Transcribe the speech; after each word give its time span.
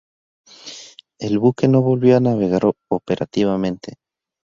El 1.19 1.37
buque 1.37 1.67
no 1.67 1.83
volvió 1.83 2.17
a 2.17 2.19
navegar 2.19 2.63
operativamente. 2.89 3.97